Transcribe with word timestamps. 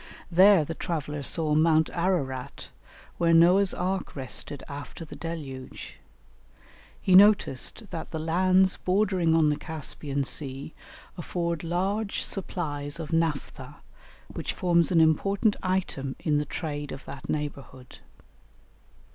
There 0.31 0.65
the 0.65 0.73
traveller 0.73 1.21
saw 1.21 1.53
Mount 1.53 1.91
Ararat, 1.91 2.69
where 3.19 3.35
Noah's 3.35 3.71
Ark 3.71 4.15
rested 4.15 4.63
after 4.67 5.05
the 5.05 5.15
Deluge. 5.15 5.99
He 6.99 7.13
noticed 7.13 7.91
that 7.91 8.09
the 8.09 8.17
lands 8.17 8.77
bordering 8.77 9.35
on 9.35 9.51
the 9.51 9.57
Caspian 9.57 10.23
Sea 10.23 10.73
afford 11.19 11.63
large 11.63 12.23
supplies 12.23 12.99
of 12.99 13.13
naphtha, 13.13 13.75
which 14.27 14.53
forms 14.53 14.91
an 14.91 14.99
important 14.99 15.55
item 15.61 16.15
in 16.17 16.39
the 16.39 16.45
trade 16.45 16.91
of 16.91 17.05
that 17.05 17.29
neighbourhood. 17.29 17.99